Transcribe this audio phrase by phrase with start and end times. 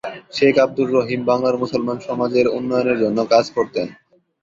[0.31, 3.87] শেখ আব্দুর রহিম বাংলার মুসলমান সমাজের উন্নয়নের জন্য কাজ করতেন।